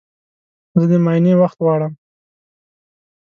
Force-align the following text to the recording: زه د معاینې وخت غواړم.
زه 0.79 0.85
د 0.91 0.93
معاینې 1.03 1.33
وخت 1.41 1.57
غواړم. 1.65 1.93